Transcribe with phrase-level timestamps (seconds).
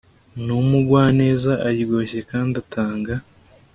[0.43, 3.13] ni umugwaneza aryoshye kandi atanga